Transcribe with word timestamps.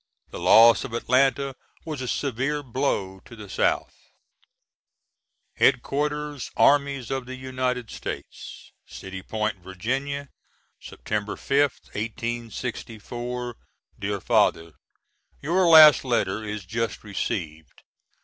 The 0.31 0.39
loss 0.39 0.83
of 0.83 0.93
Atlanta 0.93 1.55
was 1.85 2.01
a 2.01 2.07
severe 2.07 2.63
blow 2.63 3.19
to 3.23 3.35
the 3.35 3.47
South.] 3.47 3.93
HEAD 5.57 5.83
QUARTERS 5.83 6.49
ARMIES 6.57 7.11
OF 7.11 7.27
THE 7.27 7.35
UNITED 7.35 7.91
STATES 7.91 8.71
City 8.87 9.21
Point, 9.21 9.57
Va., 9.59 9.75
Sept. 9.75 10.29
5th, 11.05 11.85
1864. 11.93 13.55
DEAR 13.99 14.19
FATHER: 14.19 14.73
Your 15.39 15.67
last 15.67 16.03
letter 16.03 16.43
is 16.43 16.65
just 16.65 17.03
received. 17.03 17.83